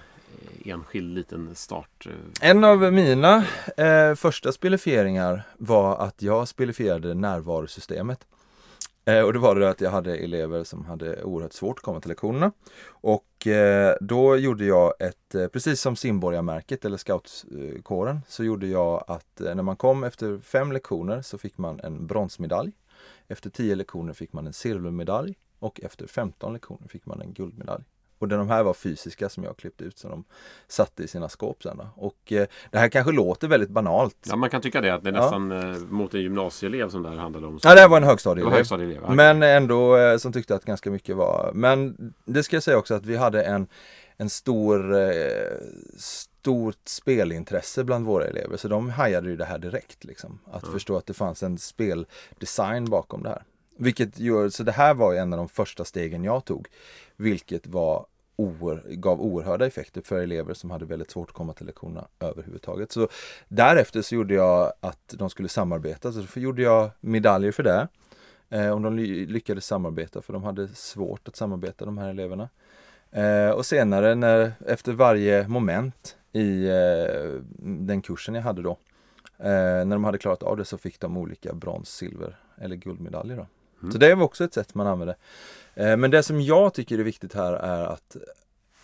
eh, 0.65 0.72
enskild 0.72 1.15
liten 1.15 1.55
start? 1.55 2.07
eh, 2.41 2.50
En 2.50 2.63
av 2.63 2.93
mina 2.93 3.45
eh, 3.77 4.15
första 4.15 4.51
spelifieringar 4.51 5.43
var 5.57 5.98
att 5.98 6.22
jag 6.22 6.48
spelifierade 6.48 7.13
närvarosystemet. 7.13 8.27
Eh, 9.05 9.22
och 9.22 9.33
det 9.33 9.39
var 9.39 9.55
det 9.55 9.69
att 9.69 9.81
jag 9.81 9.91
hade 9.91 10.17
elever 10.17 10.63
som 10.63 10.86
hade 10.86 11.24
oerhört 11.24 11.53
svårt 11.53 11.77
att 11.79 11.83
komma 11.83 12.01
till 12.01 12.10
lektionerna. 12.10 12.51
Och 12.86 13.48
eh, 13.48 13.95
då 14.01 14.38
gjorde 14.38 14.65
jag 14.65 14.93
ett, 15.00 15.36
eh, 15.36 15.48
precis 15.48 15.81
som 15.81 15.95
simborgarmärket 15.95 16.86
eller 16.86 16.98
scoutkåren, 16.98 18.22
så 18.27 18.43
gjorde 18.43 18.67
jag 18.67 19.03
att 19.07 19.41
eh, 19.41 19.55
när 19.55 19.63
man 19.63 19.75
kom 19.75 20.03
efter 20.03 20.38
fem 20.38 20.72
lektioner 20.72 21.22
så 21.22 21.38
fick 21.38 21.57
man 21.57 21.79
en 21.79 22.07
bronsmedalj. 22.07 22.72
Efter 23.27 23.50
tio 23.50 23.75
lektioner 23.75 24.13
fick 24.13 24.33
man 24.33 24.48
en 24.48 24.53
silvermedalj 24.53 25.36
och 25.60 25.81
efter 25.83 26.07
15 26.07 26.53
lektioner 26.53 26.88
fick 26.88 27.05
man 27.05 27.22
en 27.22 27.33
guldmedalj. 27.33 27.83
Och 28.24 28.30
de 28.38 28.50
här 28.50 28.63
var 28.63 28.74
fysiska 28.74 29.30
som 29.30 29.44
jag 29.44 29.58
klippte 29.58 29.84
ut 29.84 29.98
så 29.98 30.10
de 30.10 30.24
satte 30.68 31.03
i 31.03 31.08
sina 31.08 31.30
skåp 31.30 31.63
sen. 31.63 31.77
Då. 31.77 31.88
Och 31.96 32.32
eh, 32.32 32.48
det 32.72 32.77
här 32.77 32.89
kanske 32.89 33.12
låter 33.12 33.48
väldigt 33.48 33.70
banalt. 33.70 34.18
Ja, 34.30 34.36
man 34.36 34.50
kan 34.50 34.62
tycka 34.62 34.82
det. 34.82 34.94
Att 34.94 35.03
det 35.03 35.10
är 35.10 35.13
Ja. 35.13 35.22
nästan 35.22 35.51
eh, 35.51 35.77
mot 35.77 36.13
en 36.13 36.22
gymnasieelev 36.22 36.89
som 36.89 37.03
det 37.03 37.10
här 37.10 37.15
handlade 37.18 37.48
om. 37.48 37.60
Ja, 37.63 37.74
det 37.75 37.80
här 37.82 37.88
var 37.88 37.98
en 37.98 38.01
Det 38.01 38.06
var 38.06 38.12
högstadieelev. 38.12 38.53
högstadieelev. 38.53 39.01
ja. 39.08 39.13
Men 39.13 39.44
ändå 39.44 39.98
eh, 39.98 40.18
som 40.18 40.34
tyckte 40.34 40.56
att 40.56 40.65
ganska 40.65 40.92
mycket 40.92 41.15
var. 41.15 41.51
Men 41.53 41.98
det 42.25 42.44
ska 42.44 42.56
jag 42.56 42.63
säga 42.63 42.77
också 42.77 42.94
att 42.94 43.06
vi 43.06 43.15
hade 43.15 43.44
en, 43.44 43.68
en 44.18 44.30
stor, 44.30 44.96
eh, 44.96 45.10
stort 45.98 46.75
spelintresse 46.88 47.84
bland 47.84 48.06
våra 48.06 48.25
elever. 48.27 48.58
Så 48.58 48.68
de 48.68 48.89
hajade 48.89 49.30
ju 49.30 49.36
det 49.36 49.46
här 49.46 49.58
direkt. 49.60 50.03
Liksom. 50.03 50.39
Att 50.51 50.68
förstå 50.68 50.98
att 50.98 51.06
det 51.06 51.13
fanns 51.13 51.44
en 51.44 51.58
speldesign 51.58 52.86
bakom 52.86 53.24
det 53.24 53.30
här. 53.30 53.44
Vilket 53.77 54.20
gör, 54.20 54.50
så 54.50 54.63
det 54.63 54.72
här 54.72 54.94
var 54.94 55.13
en 55.13 55.34
av 55.34 55.38
de 55.38 55.50
första 55.50 55.86
stegen 55.86 56.24
jag 56.24 56.46
tog. 56.46 56.68
Vilket 57.15 57.68
var 57.68 58.06
oer, 58.35 58.83
gav 58.87 59.21
oerhörda 59.21 59.65
effekter 59.65 60.01
för 60.01 60.19
elever 60.19 60.53
som 60.53 60.71
hade 60.71 60.85
väldigt 60.85 61.11
svårt 61.11 61.29
att 61.29 61.35
komma 61.35 61.53
till 61.53 61.65
lektionerna 61.65 62.07
överhuvudtaget. 62.19 62.91
Så 62.91 63.07
därefter 63.47 64.01
så 64.01 64.15
gjorde 64.15 64.33
jag 64.33 64.73
att 64.79 65.13
de 65.17 65.29
skulle 65.29 65.49
samarbeta. 65.49 66.11
Så 66.11 66.19
då 66.33 66.41
gjorde 66.41 66.61
jag 66.61 66.89
medaljer 66.99 67.51
för 67.51 67.63
det. 67.63 67.87
Eh, 68.49 68.69
om 68.69 68.81
de 68.81 68.97
lyckades 68.97 69.65
samarbeta 69.65 70.21
för 70.21 70.33
de 70.33 70.43
hade 70.43 70.67
svårt 70.67 71.27
att 71.27 71.35
samarbeta 71.35 71.85
de 71.85 71.97
här 71.97 72.09
eleverna. 72.09 72.49
Eh, 73.11 73.49
och 73.49 73.65
senare 73.65 74.15
när, 74.15 74.53
efter 74.67 74.93
varje 74.93 75.47
moment 75.47 76.17
i 76.31 76.67
eh, 76.67 77.41
den 77.59 78.01
kursen 78.01 78.35
jag 78.35 78.41
hade 78.41 78.61
då. 78.61 78.77
Eh, 79.37 79.85
när 79.85 79.95
de 79.95 80.03
hade 80.03 80.17
klarat 80.17 80.43
av 80.43 80.57
det 80.57 80.65
så 80.65 80.77
fick 80.77 80.99
de 80.99 81.17
olika 81.17 81.53
brons, 81.53 81.89
silver 81.89 82.35
eller 82.57 82.75
guldmedaljer. 82.75 83.37
Då. 83.37 83.47
Så 83.91 83.97
det 83.97 84.15
var 84.15 84.23
också 84.23 84.43
ett 84.43 84.53
sätt 84.53 84.75
man 84.75 84.87
använde. 84.87 85.15
Eh, 85.73 85.97
men 85.97 86.11
det 86.11 86.23
som 86.23 86.41
jag 86.41 86.73
tycker 86.73 86.99
är 86.99 87.03
viktigt 87.03 87.33
här 87.33 87.53
är 87.53 87.85
att 87.85 88.17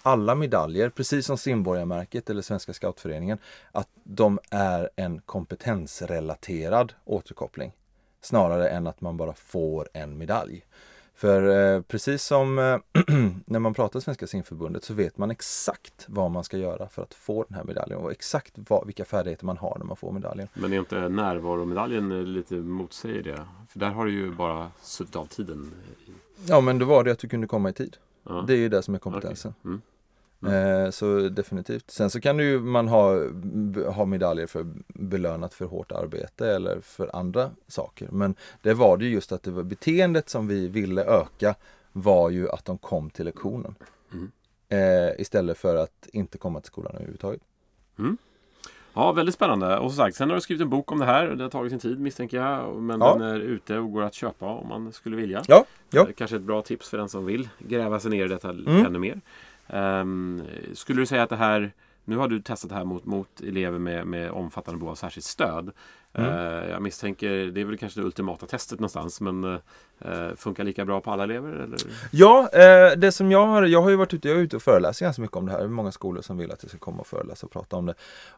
alla 0.01 0.35
medaljer, 0.35 0.89
precis 0.89 1.25
som 1.25 1.37
simborgarmärket 1.37 2.29
eller 2.29 2.41
Svenska 2.41 2.73
scoutföreningen, 2.73 3.37
att 3.71 3.89
de 4.03 4.39
är 4.49 4.89
en 4.95 5.21
kompetensrelaterad 5.21 6.93
återkoppling. 7.05 7.71
Snarare 8.21 8.69
än 8.69 8.87
att 8.87 9.01
man 9.01 9.17
bara 9.17 9.33
får 9.33 9.89
en 9.93 10.17
medalj. 10.17 10.65
För 11.19 11.75
eh, 11.75 11.81
precis 11.81 12.23
som 12.23 12.59
eh, 12.59 12.77
när 13.45 13.59
man 13.59 13.73
pratar 13.73 13.99
Svenska 13.99 14.27
simförbundet 14.27 14.83
så 14.83 14.93
vet 14.93 15.17
man 15.17 15.31
exakt 15.31 16.05
vad 16.07 16.31
man 16.31 16.43
ska 16.43 16.57
göra 16.57 16.89
för 16.89 17.01
att 17.01 17.13
få 17.13 17.45
den 17.49 17.57
här 17.57 17.63
medaljen 17.63 17.99
och 17.99 18.11
exakt 18.11 18.53
vad, 18.55 18.85
vilka 18.85 19.05
färdigheter 19.05 19.45
man 19.45 19.57
har 19.57 19.77
när 19.79 19.85
man 19.85 19.97
får 19.97 20.11
medaljen. 20.11 20.47
Men 20.53 20.73
är 20.73 20.79
inte 20.79 21.09
närvaromedaljen 21.09 22.11
eh, 22.11 22.17
lite 22.17 22.53
motsäger 22.55 23.23
det? 23.23 23.45
För 23.69 23.79
där 23.79 23.89
har 23.89 24.05
du 24.05 24.11
ju 24.11 24.31
bara 24.31 24.71
suttit 24.81 25.15
av 25.15 25.25
tiden. 25.25 25.71
Ja 26.45 26.61
men 26.61 26.79
då 26.79 26.85
var 26.85 27.03
det 27.03 27.11
att 27.11 27.19
du 27.19 27.27
kunde 27.27 27.47
komma 27.47 27.69
i 27.69 27.73
tid. 27.73 27.97
Ja. 28.23 28.43
Det 28.47 28.53
är 28.53 28.57
ju 28.57 28.69
det 28.69 28.81
som 28.81 28.95
är 28.95 28.99
kompetensen. 28.99 29.53
Mm. 29.65 29.81
Eh, 30.47 30.89
så 30.89 31.29
definitivt. 31.29 31.91
Sen 31.91 32.09
så 32.09 32.21
kan 32.21 32.37
du 32.37 32.43
ju 32.43 32.59
man 32.59 32.87
ha, 32.87 33.15
ha 33.91 34.05
medaljer 34.05 34.47
för 34.47 34.65
belönat 34.87 35.53
för 35.53 35.65
hårt 35.65 35.91
arbete 35.91 36.47
eller 36.55 36.81
för 36.81 37.15
andra 37.15 37.51
saker. 37.67 38.07
Men 38.11 38.35
det 38.61 38.73
var 38.73 38.97
det 38.97 39.05
ju 39.05 39.11
just 39.11 39.31
att 39.31 39.43
det 39.43 39.51
var 39.51 39.63
beteendet 39.63 40.29
som 40.29 40.47
vi 40.47 40.67
ville 40.67 41.03
öka 41.03 41.55
var 41.91 42.29
ju 42.29 42.49
att 42.49 42.65
de 42.65 42.77
kom 42.77 43.09
till 43.09 43.25
lektionen. 43.25 43.75
Mm. 44.13 44.31
Eh, 44.69 45.21
istället 45.21 45.57
för 45.57 45.75
att 45.75 46.07
inte 46.13 46.37
komma 46.37 46.59
till 46.59 46.67
skolan 46.67 46.91
överhuvudtaget. 46.95 47.41
Ja, 48.93 49.11
väldigt 49.11 49.35
spännande. 49.35 49.77
Och 49.77 49.91
som 49.91 49.97
sagt, 49.97 50.15
sen 50.15 50.29
har 50.29 50.35
du 50.35 50.41
skrivit 50.41 50.61
en 50.61 50.69
bok 50.69 50.91
om 50.91 50.99
det 50.99 51.05
här. 51.05 51.27
Det 51.27 51.43
har 51.43 51.49
tagit 51.49 51.71
sin 51.71 51.79
tid 51.79 51.99
misstänker 51.99 52.37
jag. 52.37 52.75
Men 52.81 52.99
Ja. 53.01 53.13
den 53.13 53.21
är 53.21 53.39
ute 53.39 53.77
och 53.77 53.91
går 53.91 54.01
att 54.03 54.13
köpa 54.13 54.45
om 54.45 54.67
man 54.67 54.91
skulle 54.91 55.15
vilja. 55.15 55.43
Ja, 55.47 55.65
ja. 55.89 56.01
Eh, 56.01 56.13
Kanske 56.17 56.35
ett 56.35 56.41
bra 56.41 56.61
tips 56.61 56.89
för 56.89 56.97
den 56.97 57.09
som 57.09 57.25
vill 57.25 57.49
gräva 57.59 57.99
sig 57.99 58.11
ner 58.11 58.25
i 58.25 58.27
detta 58.27 58.49
Mm. 58.49 58.85
ännu 58.85 58.99
mer. 58.99 59.21
Ehm, 59.69 60.43
skulle 60.73 61.01
du 61.01 61.05
säga 61.05 61.23
att 61.23 61.29
det 61.29 61.35
här 61.35 61.73
nu 62.09 62.17
har 62.17 62.27
du 62.27 62.41
testat 62.41 62.69
det 62.69 62.75
här 62.75 62.85
mot, 62.85 63.05
mot 63.05 63.41
elever 63.41 63.79
med, 63.79 64.07
med 64.07 64.31
omfattande 64.31 64.79
behov 64.79 64.91
av 64.91 64.95
särskilt 64.95 65.25
stöd. 65.25 65.71
Mm. 66.13 66.29
Eh, 66.29 66.69
jag 66.69 66.81
misstänker, 66.81 67.29
det 67.29 67.61
är 67.61 67.65
väl 67.65 67.77
kanske 67.77 67.99
det 67.99 68.05
ultimata 68.05 68.45
testet 68.45 68.79
någonstans, 68.79 69.21
men 69.21 69.43
eh, 69.99 70.35
funkar 70.35 70.63
lika 70.63 70.85
bra 70.85 71.01
på 71.01 71.11
alla 71.11 71.23
elever? 71.23 71.51
Eller? 71.51 71.79
Ja, 72.11 72.49
eh, 72.53 72.97
det 72.97 73.11
som 73.11 73.31
jag 73.31 73.45
har, 73.45 73.63
jag 73.63 73.81
har 73.81 73.89
ju 73.89 73.95
varit 73.95 74.13
ute, 74.13 74.27
jag 74.27 74.37
är 74.37 74.41
ute 74.41 74.55
och 74.55 74.61
föreläser 74.61 75.05
ganska 75.05 75.21
mycket 75.21 75.37
om 75.37 75.45
det 75.45 75.51
här. 75.51 75.59
Det 75.59 75.65
är 75.65 75.69
många 75.69 75.91
skolor 75.91 76.21
som 76.21 76.37
vill 76.37 76.51
att 76.51 76.63
jag 76.63 76.69
ska 76.69 76.79
komma 76.79 76.99
och 76.99 77.07
föreläsa 77.07 77.45
och 77.45 77.51
prata 77.51 77.75
om 77.75 77.85
det. 77.85 77.93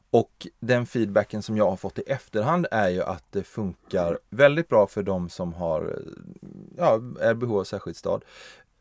Och 0.10 0.48
den 0.60 0.86
feedbacken 0.86 1.42
som 1.42 1.58
jag 1.58 1.70
har 1.70 1.78
fått 1.78 2.00
i 2.00 2.02
efterhand 2.02 2.68
är 2.72 2.90
ju 2.90 3.04
att 3.04 3.24
det 3.30 3.44
funkar 3.44 4.20
väldigt 4.30 4.70
bra 4.70 4.88
för 4.88 5.04
de 5.04 5.30
som 5.30 5.54
har, 5.54 6.00
ja, 6.78 7.00
är 7.22 7.34
behov 7.34 7.60
av 7.60 7.64
särskilt 7.64 7.98
stöd. 7.98 8.24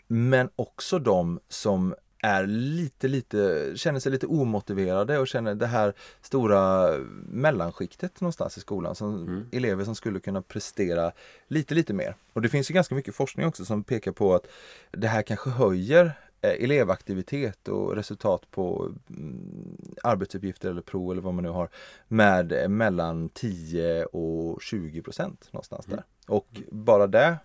Men 0.07 0.49
också 0.57 0.99
de 0.99 1.41
som 1.49 1.95
är 2.23 2.47
lite, 2.47 3.09
lite, 3.09 3.73
känner 3.77 4.01
sig 4.01 4.13
lite 4.13 4.27
omotiverade 4.27 5.19
och 5.19 5.29
känner 5.29 5.55
det 5.55 5.67
här 5.67 5.95
stora 6.21 6.95
mellanskiktet 7.27 8.21
någonstans 8.21 8.59
i 8.59 8.61
skolan. 8.61 8.95
Som 8.95 9.11
Mm. 9.11 9.47
Elever 9.53 9.85
som 9.85 9.95
skulle 9.95 10.21
kunna 10.21 10.43
prestera 10.43 11.13
lite, 11.49 11.75
lite 11.75 11.93
mer. 11.93 12.15
Och 12.33 12.43
det 12.43 12.49
finns 12.49 12.71
ju 12.71 12.75
ganska 12.75 12.95
mycket 12.95 13.15
forskning 13.15 13.47
också 13.47 13.65
som 13.65 13.85
pekar 13.85 14.13
på 14.13 14.35
att 14.35 14.47
det 14.91 15.09
här 15.09 15.23
kanske 15.23 15.51
höjer 15.51 16.13
eh, 16.41 16.65
elevaktivitet 16.65 17.69
och 17.69 17.97
resultat 17.97 18.51
på 18.51 18.93
mm, 19.11 19.77
arbetsuppgifter 20.03 20.71
eller 20.71 20.83
prov 20.83 21.13
eller 21.13 21.23
vad 21.23 21.35
man 21.35 21.45
nu 21.45 21.51
har 21.51 21.69
med 22.09 22.53
eh, 22.53 22.69
mellan 22.69 23.29
10 23.29 24.05
och 24.05 24.63
20 24.63 25.03
procent 25.03 25.49
någonstans 25.53 25.87
där. 25.87 26.05
Och 26.27 26.61
bara 26.71 27.07
det 27.07 27.37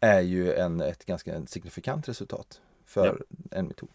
är 0.00 0.20
ju 0.20 0.54
en, 0.54 0.80
ett 0.80 1.04
ganska 1.04 1.46
signifikant 1.46 2.08
resultat 2.08 2.60
för 2.84 3.22
en 3.50 3.66
metod. 3.66 3.88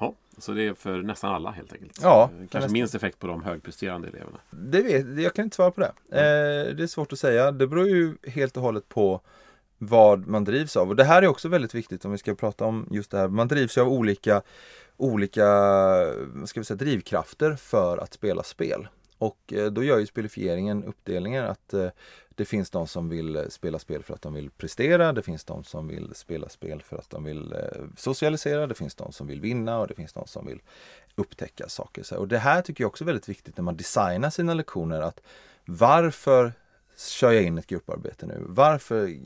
Ja, 0.00 0.14
så 0.38 0.52
det 0.52 0.62
är 0.66 0.74
för 0.74 1.02
nästan 1.02 1.34
alla 1.34 1.50
helt 1.50 1.72
enkelt. 1.72 1.98
Ja, 2.02 2.22
Eh, 2.22 2.38
Kanske 2.38 2.58
nästan. 2.58 2.72
minst 2.72 2.94
effekt 2.94 3.18
på 3.18 3.26
de 3.26 3.42
högpresterande 3.42 4.08
eleverna. 4.08 4.38
Det 4.50 4.82
vet, 4.82 5.18
jag 5.22 5.34
kan 5.34 5.44
inte 5.44 5.56
svara 5.56 5.70
på 5.70 5.80
det. 5.80 5.92
Eh, 6.10 6.74
det 6.76 6.82
är 6.82 6.86
svårt 6.86 7.12
att 7.12 7.18
säga. 7.18 7.52
Det 7.52 7.66
beror 7.66 7.88
ju 7.88 8.16
helt 8.26 8.56
och 8.56 8.62
hållet 8.62 8.88
på 8.88 9.20
vad 9.78 10.26
man 10.26 10.44
drivs 10.44 10.76
av. 10.76 10.88
Och 10.88 10.96
det 10.96 11.04
här 11.04 11.22
är 11.22 11.26
också 11.26 11.48
väldigt 11.48 11.74
viktigt 11.74 12.04
om 12.04 12.12
vi 12.12 12.18
ska 12.18 12.34
prata 12.34 12.64
om 12.64 12.88
just 12.90 13.10
det 13.10 13.18
här. 13.18 13.28
Man 13.28 13.48
drivs 13.48 13.76
ju 13.78 13.80
av 13.82 13.88
olika, 13.88 14.42
olika 14.96 15.44
ska 16.46 16.60
vi 16.60 16.64
säga, 16.64 16.76
drivkrafter 16.76 17.54
för 17.56 17.98
att 17.98 18.12
spela 18.14 18.42
spel. 18.42 18.88
Och 19.18 19.52
eh, 19.52 19.66
då 19.66 19.84
gör 19.84 19.98
ju 19.98 20.06
spelifieringen 20.06 20.84
uppdelningar 20.84 21.44
att 21.44 21.74
eh, 21.74 21.88
det 22.34 22.44
finns 22.44 22.70
de 22.70 22.86
som 22.86 23.08
vill 23.08 23.36
eh, 23.36 23.42
spela 23.48 23.78
spel 23.78 24.02
för 24.02 24.14
att 24.14 24.22
de 24.22 24.34
vill 24.34 24.50
prestera. 24.50 25.12
Det 25.12 25.22
finns 25.22 25.44
de 25.44 25.64
som 25.64 25.88
vill 25.88 26.14
spela 26.14 26.48
spel 26.48 26.82
för 26.82 26.96
att 26.96 27.10
de 27.10 27.24
vill 27.24 27.54
socialisera. 27.96 28.66
Det 28.66 28.74
finns 28.74 28.94
de 28.94 29.12
som 29.12 29.26
vill 29.26 29.40
vinna 29.40 29.78
och 29.78 29.88
det 29.88 29.94
finns 29.94 30.12
de 30.12 30.26
som 30.26 30.46
vill 30.46 30.62
upptäcka 31.14 31.68
saker. 31.68 32.18
Och 32.18 32.28
det 32.28 32.38
här 32.38 32.62
tycker 32.62 32.84
jag 32.84 32.88
också 32.88 33.04
är 33.04 33.06
väldigt 33.06 33.28
viktigt 33.28 33.56
när 33.56 33.64
man 33.64 33.76
designar 33.76 34.30
sina 34.30 34.54
lektioner. 34.54 35.00
att 35.00 35.20
Varför 35.64 36.52
kör 36.96 37.32
jag 37.32 37.42
in 37.42 37.58
ett 37.58 37.66
grupparbete 37.66 38.26
nu? 38.26 38.44
Varför 38.46 39.16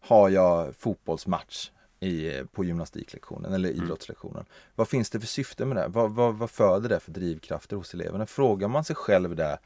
har 0.00 0.28
jag 0.28 0.76
fotbollsmatch 0.76 1.70
i, 2.00 2.42
på 2.52 2.64
gymnastiklektionen 2.64 3.52
eller 3.52 3.68
idrottslektionen? 3.68 4.44
Vad 4.74 4.88
finns 4.88 5.10
det 5.10 5.20
för 5.20 5.26
syfte 5.26 5.64
med 5.64 5.76
det? 5.76 5.88
Vad, 5.88 6.10
vad, 6.10 6.34
vad 6.34 6.50
föder 6.50 6.88
det 6.88 7.00
för 7.00 7.12
drivkrafter 7.12 7.76
hos 7.76 7.94
eleverna? 7.94 8.26
Frågar 8.26 8.68
man 8.68 8.84
sig 8.84 8.96
själv 8.96 9.36
det 9.36 9.58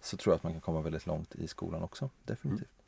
så 0.00 0.16
tror 0.16 0.32
jag 0.32 0.36
att 0.36 0.42
man 0.42 0.52
kan 0.52 0.60
komma 0.60 0.80
väldigt 0.80 1.06
långt 1.06 1.34
i 1.34 1.48
skolan 1.48 1.82
också. 1.82 2.10
Definitivt. 2.24 2.79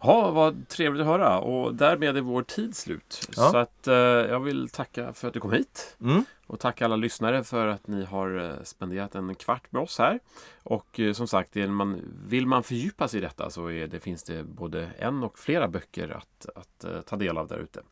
Ja, 0.00 0.30
vad 0.30 0.68
trevligt 0.68 1.00
att 1.00 1.06
höra 1.06 1.38
och 1.38 1.74
därmed 1.74 2.16
är 2.16 2.20
vår 2.20 2.42
tid 2.42 2.76
slut. 2.76 3.28
Ja. 3.36 3.50
Så 3.50 3.56
att 3.56 3.86
eh, 3.86 3.94
jag 3.94 4.40
vill 4.40 4.68
tacka 4.68 5.12
för 5.12 5.28
att 5.28 5.34
du 5.34 5.40
kom 5.40 5.52
hit. 5.52 5.96
Mm. 6.00 6.24
Och 6.46 6.60
tacka 6.60 6.84
alla 6.84 6.96
lyssnare 6.96 7.44
för 7.44 7.66
att 7.66 7.86
ni 7.86 8.04
har 8.04 8.44
eh, 8.44 8.62
spenderat 8.64 9.14
en 9.14 9.34
kvart 9.34 9.72
med 9.72 9.82
oss 9.82 9.98
här. 9.98 10.20
Och 10.62 11.00
eh, 11.00 11.12
som 11.12 11.28
sagt, 11.28 11.54
man, 11.54 12.00
vill 12.26 12.46
man 12.46 12.62
fördjupa 12.62 13.08
sig 13.08 13.18
i 13.18 13.20
detta 13.20 13.50
så 13.50 13.70
är 13.70 13.86
det, 13.86 14.00
finns 14.00 14.22
det 14.22 14.44
både 14.44 14.90
en 14.98 15.24
och 15.24 15.38
flera 15.38 15.68
böcker 15.68 16.08
att, 16.08 16.46
att 16.54 16.84
eh, 16.84 17.00
ta 17.00 17.16
del 17.16 17.38
av 17.38 17.48
där 17.48 17.58
ute. 17.58 17.82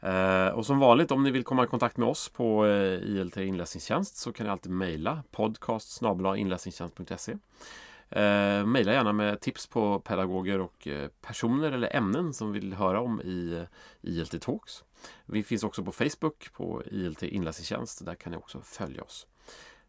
Eh, 0.00 0.48
och 0.48 0.66
som 0.66 0.78
vanligt 0.78 1.10
om 1.10 1.22
ni 1.22 1.30
vill 1.30 1.44
komma 1.44 1.64
i 1.64 1.66
kontakt 1.66 1.96
med 1.96 2.08
oss 2.08 2.28
på 2.28 2.66
eh, 2.66 2.92
ILT 2.92 3.36
inläsningstjänst 3.36 4.16
så 4.16 4.32
kan 4.32 4.46
ni 4.46 4.52
alltid 4.52 4.72
mejla 4.72 5.22
podcast 5.30 6.02
inläsningstjänst.se 6.36 7.36
eh, 8.10 8.66
Mejla 8.66 8.92
gärna 8.92 9.12
med 9.12 9.40
tips 9.40 9.66
på 9.66 10.00
pedagoger 10.00 10.58
och 10.58 10.88
eh, 10.88 11.08
personer 11.20 11.72
eller 11.72 11.96
ämnen 11.96 12.34
som 12.34 12.52
vill 12.52 12.74
höra 12.74 13.00
om 13.00 13.20
i 13.20 13.66
ILT 14.02 14.42
Talks. 14.42 14.84
Vi 15.26 15.42
finns 15.42 15.64
också 15.64 15.84
på 15.84 15.92
Facebook 15.92 16.52
på 16.52 16.82
ILT 16.86 17.22
inläsningstjänst. 17.22 18.04
Där 18.04 18.14
kan 18.14 18.32
ni 18.32 18.38
också 18.38 18.60
följa 18.60 19.02
oss. 19.02 19.26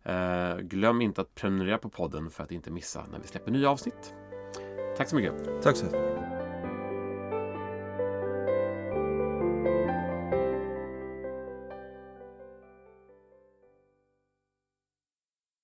Eh, 0.03 0.57
glöm 0.57 1.01
inte 1.01 1.21
att 1.21 1.35
prenumerera 1.35 1.77
på 1.77 1.89
podden 1.89 2.29
för 2.29 2.43
att 2.43 2.51
inte 2.51 2.71
missa 2.71 3.05
när 3.11 3.19
vi 3.19 3.27
släpper 3.27 3.51
nya 3.51 3.69
avsnitt. 3.69 4.13
Tack 4.97 5.09
så 5.09 5.15
mycket! 5.15 5.61
Tack 5.61 5.77
så 5.77 5.85
mycket. 5.85 6.38